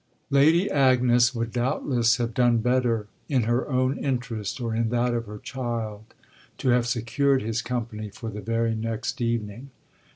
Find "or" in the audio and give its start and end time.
4.59-4.73